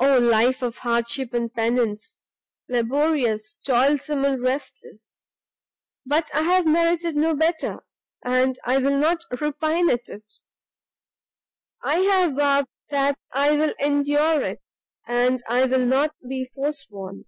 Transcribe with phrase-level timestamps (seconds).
[0.00, 2.14] "Oh life of hardship and pennance!
[2.68, 5.14] laborious, toilsome, and restless!
[6.04, 7.78] but I have merited no better,
[8.24, 10.40] and I will not repine at it;
[11.80, 14.60] I have vowed that I will endure it,
[15.06, 17.26] and I will not be forsworn.